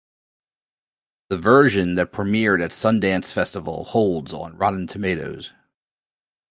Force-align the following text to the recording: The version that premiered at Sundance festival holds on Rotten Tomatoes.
The 1.29 1.37
version 1.37 1.93
that 1.93 2.11
premiered 2.11 2.59
at 2.65 2.71
Sundance 2.71 3.31
festival 3.31 3.83
holds 3.83 4.33
on 4.33 4.57
Rotten 4.57 4.87
Tomatoes. 4.87 5.51